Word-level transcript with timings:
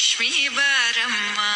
லக்ஷ்மி 0.00 0.28
பாரம்மா 0.56 1.48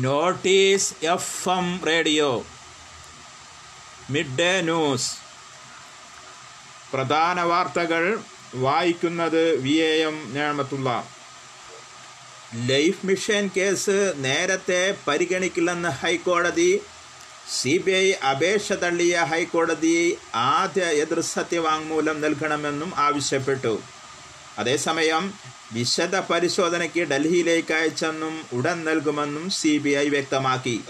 notice 0.00 0.94
F 1.06 1.48
M 1.48 1.80
radio. 1.86 2.46
Midday 4.38 4.60
news. 4.60 5.12
പ്രധാന 6.92 7.40
വാർത്തകൾ 7.40 8.20
വായിക്കുന്നത് 8.54 9.56
വി 9.56 9.70
എ 9.70 10.02
എം 10.02 10.34
ഞാമത്തുള്ള. 10.34 11.08
ലൈഫ് 12.54 13.06
മിഷൻ 13.06 13.50
കേസ് 13.56 14.12
നേരത്തെ 14.16 14.94
പരിഗണിക്കില്ലെന്ന് 15.08 15.88
ഹൈക്കോടതി. 15.88 16.80
സി 17.60 17.78
ബി 17.78 17.92
ഐ 17.92 18.12
അപേക്ഷ 18.12 18.72
തള്ളിയ 18.72 19.16
ഹൈക്കോടതി 19.18 20.18
ആദ്യ 20.34 20.82
എതിർ 20.82 21.20
സത്യവാങ്മൂലം 21.20 22.20
നൽകണമെന്നും 22.20 22.92
ആവശ്യപ്പെട്ടു. 22.96 23.99
അതേസമയം 24.58 25.34
വിശദ 25.72 26.16
പരിശോധനയ്ക്ക് 26.16 27.00
ഡൽഹിയിലേക്ക് 27.00 27.74
അയച്ചെന്നും 27.74 28.46
ഉടൻ 28.52 28.84
നൽകുമെന്നും 28.84 29.50
സി 29.50 29.78
ബി 29.78 29.90
ഐ 29.90 30.08
വ്യക്തമാക്കി. 30.08 30.80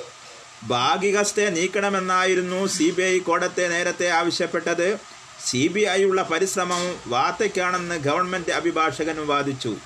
ഭാഗിക 0.64 1.22
സ്റ്റേ 1.22 1.48
നീക്കണമെന്നായിരുന്നു 1.48 2.66
സി 2.66 2.90
ബി 2.90 3.02
ഐ 3.02 3.18
കോടത്തെ 3.18 3.68
നേരത്തെ 3.68 4.08
ആവശ്യപ്പെട്ടത്. 4.08 4.98
സി 5.46 5.66
ബി 5.66 5.80
ഐ 5.80 6.04
ഉള്ള 6.04 6.22
പരിശ്രമം 6.22 6.96
വാർത്തയ്ക്കാണെന്ന് 7.06 7.94
ഗവൺമെന്റ് 7.94 8.50
അഭിഭാഷകനും 8.50 9.28
വാദിച്ചു. 9.28 9.76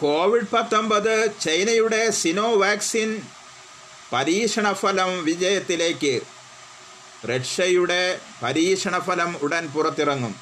കോവിഡ് 0.00 0.50
പത്തൊമ്പത് 0.52 1.28
ചൈനയുടെ 1.40 2.10
സിനോ 2.10 2.54
വാക്സിൻ 2.54 3.22
പരീക്ഷണ 4.12 4.72
ഫലം 4.72 5.24
വിജയത്തിലേക്ക്. 5.24 6.35
റഷ്യയുടെ 7.30 8.02
പരീക്ഷണ 8.42 8.98
ഫലം 8.98 9.30
ഉടൻ 9.42 9.64
പുറത്തിറങ്ങും. 9.74 10.34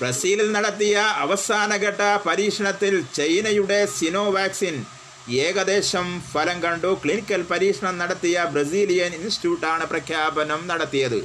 ബ്രസീലിൽ 0.00 0.52
നടത്തിയ 0.52 0.96
അവസാനഘട്ട 1.24 2.02
പരീക്ഷണത്തിൽ 2.26 2.94
ചൈനയുടെ 3.18 3.86
സിനോ 3.86 4.30
വാക്സിൻ 4.36 4.84
ഏകദേശം 5.30 6.06
ഫലം 6.32 6.62
കണ്ടു. 6.62 6.90
ക്ലിനിക്കൽ 7.04 7.42
പരീക്ഷണം 7.42 7.98
നടത്തിയ 7.98 8.46
ബ്രസീലിയൻ 8.52 9.12
ഇൻസ്റ്റിറ്റ്യൂട്ടാണ് 9.14 9.84
പ്രഖ്യാപനം 9.86 10.60
നടത്തിയത്. 10.68 11.20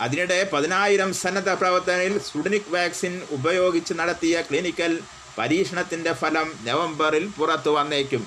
അതിനിടെ 0.00 0.38
പതിനായിരം 0.52 1.10
സന്നദ്ധ 1.22 1.50
പ്രവർത്തനയിൽ 1.50 2.14
സ്പുടനിക് 2.18 2.72
വാക്സിൻ 2.76 3.14
ഉപയോഗിച്ച് 3.30 3.94
നടത്തിയ 3.94 4.40
ക്ലിനിക്കൽ 4.40 4.98
പരീക്ഷണത്തിന്റെ 5.38 6.12
ഫലം 6.12 6.48
നവംബറിൽ 6.64 7.24
പുറത്തു 7.38 7.70
വന്നേക്കും. 7.70 8.22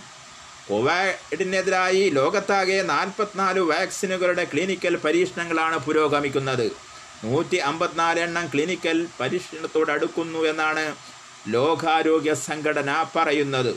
കോവിഡിനെതിരായി 0.70 2.10
ലോകത്താകെ 2.10 2.82
നാൽപ്പത്തിനാല് 2.82 3.60
വാക്സിനുകളുടെ 3.60 4.44
ക്ലിനിക്കൽ 4.44 4.96
പരീക്ഷണങ്ങളാണ് 4.96 5.78
പുരോഗമിക്കുന്നത്. 5.78 6.68
നൂറ്റി 7.24 7.58
അമ്പത്തിനാല് 7.70 8.20
എണ്ണം 8.20 8.46
ക്ലിനിക്കൽ 8.48 9.08
പരീക്ഷണത്തോടടുക്കുന്നു 9.20 10.40
എന്നാണ് 10.52 10.96
ലോകാരോഗ്യ 11.48 12.34
സംഘടന 12.34 13.06
പറയുന്നത്. 13.16 13.72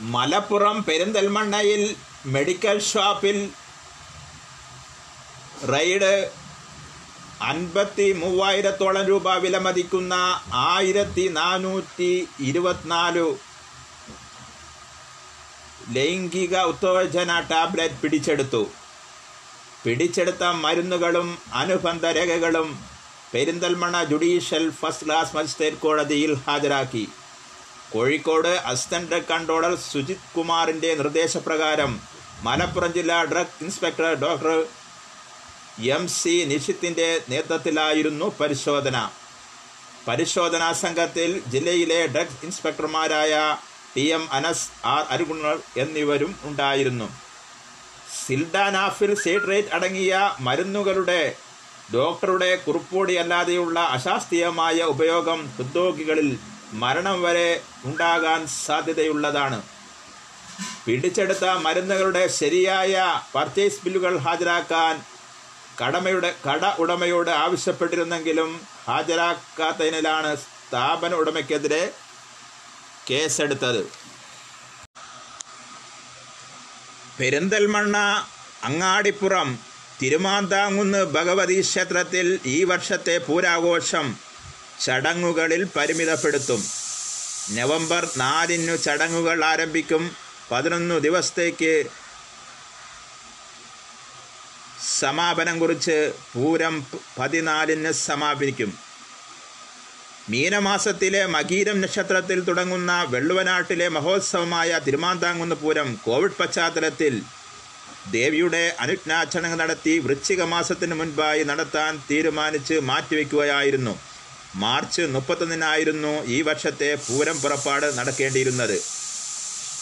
മലപ്പുറം 0.00 0.84
പെരിന്തൽമണ്ണയിൽ 0.88 1.82
മെഡിക്കൽ 2.26 2.78
ഷോപ്പിൽ 2.90 3.38
റെയ്ഡ് 5.72 6.12
അൻപത്തി 7.46 8.06
മൂവായിരത്തോളം 8.20 9.04
രൂപ 9.08 9.34
വിലമതിക്കുന്ന 9.42 10.14
ആയിരത്തി 10.70 11.24
നാനൂറ്റി 11.36 12.12
ഇരുപത്തിനാല് 12.48 13.26
ലൈംഗിക 15.96 16.54
ഉത്തേജന 16.70 17.32
ടാബ്ലറ്റ് 17.50 18.00
പിടിച്ചെടുത്തു. 18.02 18.62
പിടിച്ചെടുത്ത 19.84 20.44
മരുന്നുകളും 20.64 21.28
അനുബന്ധ 21.60 22.04
രേഖകളും 22.18 22.68
Perinthalmanna 23.32 23.96
judicial 24.10 24.64
first 24.80 25.06
class 25.06 25.34
magistrate 25.36 25.82
കോടതിയിൽ 25.84 26.32
ഹാജരാക്കി. 26.46 27.04
Kozhikode 27.92 28.52
assistant 28.70 29.10
drug 29.10 29.30
controller 29.32 29.74
Sujith 29.90 30.28
കുമാറിന്റെ 30.36 30.94
നിർദ്ദേശപ്രകാരം 30.94 31.92
മലപ്പുറം 32.46 32.92
ജില്ലാ 32.96 33.18
drug 33.30 33.56
inspector 33.66 34.10
doctor 34.24 34.56
M 35.86 36.08
C 36.08 36.44
നിഷിത്തിന്റെ 36.44 37.20
നേതൃത്വത്തിലായിരുന്നു 37.28 38.32
പരിശോധന. 38.40 39.10
പരിശോധനാ 40.08 40.72
സംഘത്തിൽ 40.72 41.42
ജില്ലയിലെ 41.48 42.06
ഡ്രഗ്സ് 42.06 42.44
ഇൻസ്പെക്ടർമാരായ 42.44 43.56
ടി 43.96 44.00
എം 44.00 44.32
അനസ് 44.32 44.68
ആർ 44.84 45.06
അരുഗുണർ 45.10 45.60
എന്നിവരും 45.76 46.34
ഉണ്ടായിരുന്നു. 46.44 47.08
സിൽഡാനാഫിൽ 48.26 49.14
സീട്രേറ്റ് 49.14 49.68
അടങ്ങിയ 49.68 50.36
മരുന്നുകളുടെ 50.40 51.36
ഡോക്ടറുടെ 51.94 52.56
കുറിപ്പോടി 52.56 53.14
അല്ലാതെയുള്ള 53.14 53.80
അശാസ്ത്രീയമായ 53.80 54.78
ഉപയോഗം 54.82 55.50
ഹൃദ്രോഗികളിൽ 55.56 56.38
മരണം 56.72 57.22
വരെ 57.22 57.60
ഉണ്ടാകാൻ 57.84 58.46
സാധ്യതയുള്ളതാണ്. 58.46 59.62
പിടിച്ചെടുത്ത 60.86 61.44
മരുന്നുകളുടെ 61.44 62.28
ശരിയായ 62.28 63.22
പർച്ചേസ് 63.34 63.84
ബില്ലുകൾ 63.84 64.18
ഹാജരാക്കാൻ 64.18 65.17
കടമയുടെ 65.80 66.34
കട 66.46 66.64
ഉടമയോട് 66.78 67.30
ആവശ്യപ്പെട്ടിരുന്നെങ്കിലും 67.30 68.60
ഹാജരാക്കാത്തതിനാലാണ് 68.88 70.36
സ്ഥാപന 70.36 71.14
ഉടമയ്ക്കെതിരെ 71.14 71.92
കേസെടുത്തത്. 73.10 73.82
പെരിന്തൽമണ്ണ 77.18 77.96
അങ്ങാടിപ്പുറം 78.64 79.58
തിരുമാന്താങ്കുന്ന് 80.02 81.04
ഭഗവതി 81.04 81.60
ക്ഷേത്രത്തിൽ 81.60 82.40
ഈ 82.46 82.64
വർഷത്തെ 82.64 83.18
പൂരാഘോഷം 83.18 84.16
ചടങ്ങുകളിൽ 84.84 85.64
പരിമിതപ്പെടുത്തും. 85.76 86.60
നവംബർ 87.50 88.08
നാലിനു 88.16 88.76
ചടങ്ങുകൾ 88.76 89.44
ആരംഭിക്കും. 89.44 90.16
പതിനൊന്ന് 90.50 91.00
ദിവസത്തേക്ക് 91.00 91.72
സമാപനം 95.00 95.56
കുറിച്ച് 95.62 95.96
പൂരം 96.34 96.74
പതിനാലിന് 97.18 97.92
സമാപിക്കും. 98.06 98.70
മീനമാസത്തിലെ 100.32 101.20
മകീരം 101.34 101.76
നക്ഷത്രത്തിൽ 101.82 102.38
തുടങ്ങുന്ന 102.48 102.92
വെള്ളുവനാട്ടിലെ 103.12 103.86
മഹോത്സവമായ 103.96 104.80
തിരുമാന്താങ്കുന്ന് 104.86 105.56
പൂരം 105.62 105.88
കോവിഡ് 106.06 106.38
പശ്ചാത്തലത്തിൽ 106.40 107.14
ദേവിയുടെ 108.16 108.62
അനുജ്ഞാചടങ്ങ് 108.82 109.58
നടത്തി 109.60 109.94
വൃശ്ചിക 110.04 110.42
മാസത്തിന് 110.52 110.94
മുൻപായി 111.00 111.42
നടത്താൻ 111.50 111.92
തീരുമാനിച്ച് 112.10 112.76
മാറ്റിവെക്കുകയായിരുന്നു. 112.90 113.94
മാർച്ച് 114.62 115.02
മുപ്പത്തൊന്നിനായിരുന്നു 115.14 116.12
ഈ 116.36 116.38
വർഷത്തെ 116.48 116.90
പൂരം 117.06 117.36
പുറപ്പാട് 117.42 117.86
നടക്കേണ്ടിയിരുന്നത്. 117.98 118.78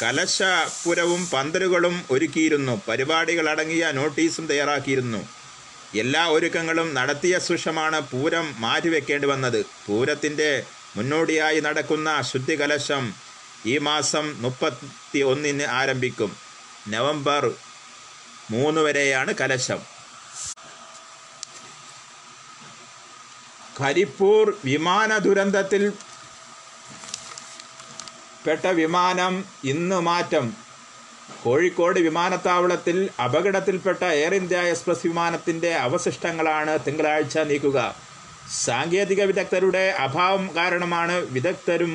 കലശപുരവും 0.03 1.31
പന്തലുകളും 1.31 2.05
ഒരുക്കിയിരുന്നു. 2.11 2.81
പരിപാടികൾ 2.89 3.51
അടങ്ങിയ 3.51 3.91
നോട്ടീസും 3.91 4.47
തയ്യാറാക്കിയിരുന്നു. 4.47 5.29
എല്ലാ 5.99 6.27
ഒരുക്കങ്ങളും 6.29 6.95
നടത്തിയ 6.95 7.39
ശേഷമാണ് 7.39 8.01
പൂരം 8.01 8.55
മാറ്റിവെക്കേണ്ടി 8.59 9.29
വന്നത്. 9.29 9.67
പൂരത്തിന്റെ 9.87 10.67
മുന്നോടിയായി 10.97 11.61
നടക്കുന്ന 11.61 12.23
ശുദ്ധി 12.23 12.61
കലശം 12.61 13.15
ഈ 13.67 13.79
മാസം 13.79 14.43
മുപ്പത്തി 14.43 15.21
ഒന്നിന് 15.21 15.63
ആരംഭിക്കും. 15.63 16.37
നവംബർ 16.89 17.55
മൂന്ന് 18.51 18.81
വരെയാണ് 18.81 19.35
കലശം. 19.35 19.81
കരിപ്പൂർ 23.81 24.57
വിമാന 24.65 25.19
ദുരന്തത്തിൽ 25.19 25.93
പെട്ട 28.47 28.67
വിമാനം 28.81 29.45
ഇന്ന് 29.65 30.01
മാറ്റം. 30.01 30.47
കോഴിക്കോട് 31.45 31.99
വിമാനത്താവളത്തിൽ 31.99 32.97
അപകടത്തിൽപ്പെട്ട 33.25 34.03
എയർ 34.19 34.35
ഇന്ത്യ 34.35 34.59
എക്സ്പ്രസ് 34.73 35.07
വിമാനത്തിന്റെ 35.07 35.75
അവശിഷ്ടങ്ങളാണ് 35.87 36.79
തിങ്കളാഴ്ച 36.87 37.39
നീക്കുക. 37.39 37.79
സാങ്കേതിക 38.65 39.23
വിദഗ്ധരുടെ 39.23 39.85
അഭാവം 40.07 40.45
കാരണമാണ് 40.57 41.17
വിദഗ്ധരും 41.37 41.93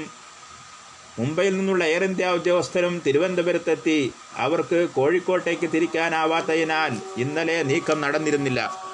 മുംബൈയിൽ 1.20 1.58
നിന്നുള്ള 1.58 1.84
എയർ 1.84 2.04
ഇന്ത്യ 2.04 2.28
ഉദ്യോഗസ്ഥരും 2.28 3.02
തിരുവനന്തപുരത്തെത്തി. 3.06 4.00
അവർക്ക് 4.38 4.80
കോഴിക്കോട്ടേക്ക് 4.96 5.68
തിരിക്കാനാവാത്തതിനാൽ 5.74 6.94
ഇന്നലെ 7.18 7.64
നീക്കം 7.64 8.02
നടന്നിരുന്നില്ല. 8.02 8.91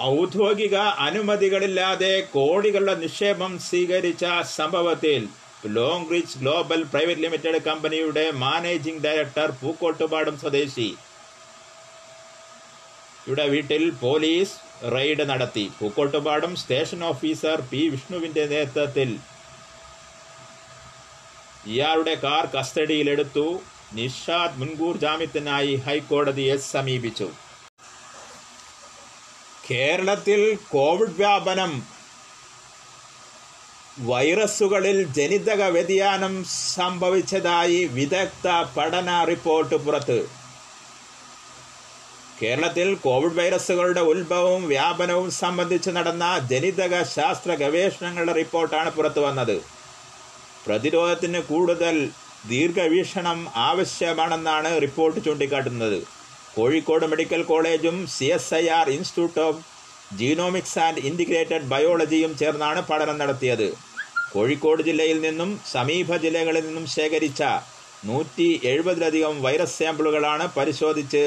ഔദ്യോഗിക 0.00 0.76
അനുമതികളില്ലാതെ 0.76 2.20
കോടികളുടെ 2.32 2.94
നിക്ഷേപം 2.94 3.58
സ്വീകരിച്ച 3.58 4.24
സംഭവത്തിൽ 4.56 5.28
Long 5.66 6.10
Rich 6.10 6.38
Global 6.38 6.82
Private 6.82 7.20
Limited 7.20 7.60
കമ്പനിയുടെ 7.62 8.30
മാനേജിംഗ് 8.30 9.02
ഡയറക്ടർ 9.04 9.50
പൂക്കോട്ടുപാടം 9.50 10.38
സ്വദേശി. 10.38 10.94
ഇവിടെ 13.26 13.46
വീട്ടിൽ 13.48 13.90
പോലീസ് 13.90 14.54
റെയ്ഡ് 14.94 15.28
നടത്തി. 15.30 15.70
പൂക്കോട്ടുപാടം 15.80 16.56
സ്റ്റേഷൻ 16.56 17.04
ഓഫീസർ 17.04 17.60
പി 17.70 17.88
വിഷ്ണുവിന്റെ 17.88 18.46
നേതൃത്വത്തിൽ 18.46 19.18
ഇയാളുടെ 21.66 22.14
കാർ 22.14 22.46
കസ്റ്റഡിയിലെടുത്തു. 22.46 23.60
നിഷാദ് 23.94 24.58
മുൻകൂർ 24.60 24.96
ജാമ്യത്തിനായി 24.96 25.74
ഹൈക്കോടതിയെ 25.74 26.56
സമീപിച്ചു. 26.56 27.47
കേരളത്തിൽ 29.70 30.58
കോവിഡ് 30.70 31.16
വ്യാപനം 31.16 31.82
വൈറസുകളിൽ 33.98 35.12
ജനിതക 35.12 35.62
വ്യതിയാനം 35.62 36.44
സംഭവിച്ചതായി 36.44 37.84
വിദഗ്ധ 37.84 38.48
പഠന 38.76 39.24
റിപ്പോർട്ട് 39.24 39.74
പുറത്ത്. 39.74 40.28
കേരളത്തിൽ 42.42 42.94
കോവിഡ് 42.94 43.38
വൈറസുകളുടെ 43.38 44.00
ഉത്ഭവവും 44.00 44.68
വ്യാപനവും 44.68 45.30
സംബന്ധിച്ച് 45.30 45.90
നടന്ന 45.90 46.48
ജനിതക 46.50 47.02
ശാസ്ത്ര 47.02 47.54
ഗവേഷണങ്ങളുടെ 47.54 48.32
റിപ്പോർട്ടാണ് 48.32 48.90
പുറത്തു 48.90 49.20
വന്നത്. 49.20 49.62
പ്രതിരോധത്തിന് 50.66 51.42
കൂടുതൽ 51.42 52.10
ദീർഘവീക്ഷണം 52.48 53.48
ആവശ്യമാണെന്നാണ് 53.56 54.82
റിപ്പോർട്ട് 54.82 55.24
ചൂണ്ടിക്കാട്ടുന്നത്. 55.24 56.17
കോഴിക്കോട് 56.58 57.04
മെഡിക്കൽ 57.10 57.42
കോളേജും 57.48 57.96
C 58.14 58.26
S 58.36 58.52
I 58.58 58.64
R 58.76 58.86
Institute 58.94 59.40
of 59.48 59.60
Genomics 60.20 60.78
and 60.84 61.02
Integrated 61.08 61.68
ബയോളജിയും 61.72 62.32
ചേർന്നാണ് 62.40 62.80
പഠനം 62.88 63.16
നടത്തിയത്. 63.20 63.68
കോഴിക്കോട് 64.32 64.80
ജില്ലയിൽ 64.88 65.18
നിന്നും 65.26 65.50
സമീപ 65.74 66.16
ജില്ലകളിൽ 66.24 66.64
നിന്നും 66.68 66.86
ശേഖരിച്ച 66.94 67.42
നൂറ്റി 68.08 68.48
എഴുപതിലധികം 68.70 69.36
വൈറസ് 69.44 69.78
സാമ്പിളുകളാണ് 69.82 70.46
പരിശോധിച്ച് 70.56 71.22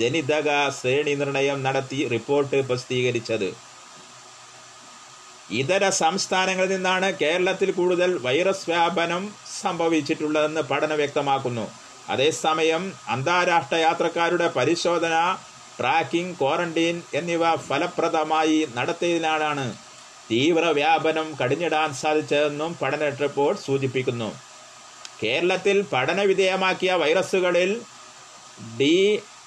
ജനിതക 0.00 0.50
ശ്രേണി 0.78 1.14
നിർണയം 1.22 1.58
നടത്തി 1.66 1.98
റിപ്പോർട്ട് 2.14 2.60
പ്രസിദ്ധീകരിച്ചത്. 2.68 3.48
ഇതര 5.62 5.84
സംസ്ഥാനങ്ങളിൽ 6.02 6.72
നിന്നാണ് 6.74 7.10
കേരളത്തിൽ 7.22 7.72
കൂടുതൽ 7.80 8.12
വൈറസ് 8.28 8.68
വ്യാപനം 8.70 9.24
സംഭവിച്ചിട്ടുള്ളതെന്ന് 9.62 10.64
പഠനം 10.70 10.98
വ്യക്തമാക്കുന്നു. 11.02 11.66
അതേസമയം 12.10 12.82
അന്താരാഷ്ട്ര 13.08 13.76
യാത്രക്കാരുടെ 13.76 14.48
പരിശോധന 14.48 15.14
ട്രാക്കിംഗ് 15.78 16.36
ക്വാറന്റീൻ 16.40 17.02
എന്നിവ 17.14 17.56
ഫലപ്രദമായി 17.68 18.68
നടത്തിയതിനാലാണ് 18.76 19.66
തീവ്ര 20.30 20.64
വ്യാപനം 20.70 21.26
കടിഞ്ഞിടാൻ 21.40 21.94
സാധിച്ചതെന്നും 21.94 22.70
പഠന 22.82 23.08
റിപ്പോർട്ട് 23.24 23.60
സൂചിപ്പിക്കുന്നു. 23.60 24.30
കേരളത്തിൽ 25.22 25.76
പഠനവിധേയമാക്കിയ 25.92 26.92
വൈറസുകളിൽ 26.92 27.70
ഡി 28.80 28.94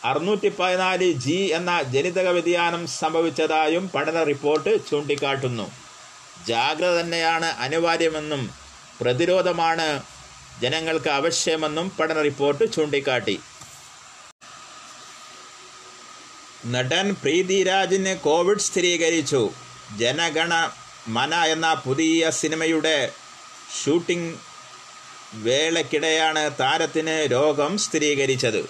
അറുന്നൂറ്റി 0.05 0.49
പതിനാല് 0.59 1.07
ജി 1.25 1.39
എന്ന 1.57 1.71
ജനിതക 1.93 2.27
വ്യതിയാനം 2.27 2.87
സംഭവിച്ചതായും 2.87 3.89
പഠന 3.95 4.23
റിപ്പോർട്ട് 4.23 4.71
ചൂണ്ടിക്കാട്ടുന്നു. 4.89 5.65
ജാഗ്രത 6.47 6.93
തന്നെയാണ് 6.99 7.45
അനിവാര്യമെന്നും 7.45 8.49
പ്രതിരോധമാണ് 9.01 9.89
ജനങ്ങൾക്ക് 10.61 11.09
ആവശ്യമെന്നും 11.09 11.89
പഠന 11.89 12.21
റിപ്പോർട്ട് 12.21 12.73
ചൂണ്ടിക്കാട്ടി. 12.73 13.39
നടൻ 16.67 17.15
പ്രീതിരാജിന് 17.21 18.17
കോവിഡ് 18.17 18.59
സ്ഥിരീകരിച്ചു. 18.59 19.53
ജനഗണ 19.97 20.71
മന 21.07 21.35
എന്ന 21.35 21.73
പുതിയ 21.73 22.29
സിനിമയുടെ 22.29 23.11
ഷൂട്ടിംഗ് 23.83 24.37
വേളയ്ക്കിടെയാണ് 25.33 26.51
താരത്തിന് 26.59 27.31
രോഗം 27.31 27.77
സ്ഥിരീകരിച്ചത്. 27.77 28.69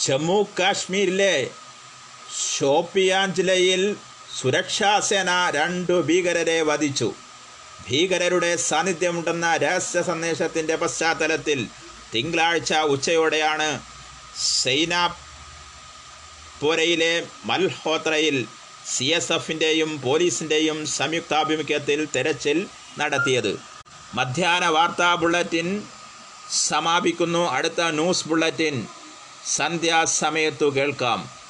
ജമ്മു 0.00 0.46
കാശ്മീരിലെ 0.58 1.50
ഷോപ്പിയാൻ 2.58 3.34
ജില്ലയിൽ 3.34 3.96
സുരക്ഷാസേന 4.40 5.50
രണ്ടു 5.50 6.02
ഭീകരരെ 6.02 6.62
വധിച്ചു. 6.62 7.14
ഭീകരരുടെ 7.88 8.56
സാന്നിധ്യമുണ്ടെന്ന 8.56 9.56
രഹസ്യ 9.56 10.02
സന്ദേശത്തിന്റെ 10.02 10.76
പശ്ചാത്തലത്തിൽ 10.76 11.68
തിങ്കളാഴ്ച 12.14 12.74
ഉച്ചയോടെയാണ് 12.74 13.80
സൈനാപുരയിലെ 14.62 17.26
മൽഹോത്രയിൽ 17.44 18.46
സി 18.96 19.04
എസ് 19.04 19.32
എഫിന്റെയും 19.32 20.00
പോലീസിന്റെയും 20.00 20.86
സംയുക്താഭിമുഖ്യത്തിൽ 20.86 22.08
തെരച്ചിൽ 22.16 22.66
നടത്തിയത്. 22.98 23.58
മധ്യാഹ്ന 24.14 24.66
വാർത്താ 24.66 25.14
ബുള്ളറ്റിൻ 25.14 25.82
സമാപിക്കുന്നു. 26.50 27.50
അടുത്ത 27.50 27.80
ന്യൂസ് 27.80 28.28
ബുള്ളറ്റിൻ. 28.28 28.86
സന്ധ്യാസമയത്തു 29.46 30.76
കേൾക്കാം. 30.76 31.41